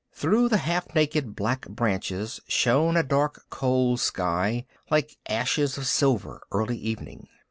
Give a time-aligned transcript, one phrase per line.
[0.15, 6.41] Through the half naked black branches shone a dark cold sky, like ashes of silver,
[6.51, 7.27] early evening.